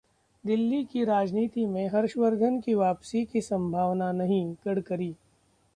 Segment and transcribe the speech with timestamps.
[0.43, 5.15] दिल्ली की राजनीति में हर्षवर्धन की वापसी की संभावना नहीं: गडकरी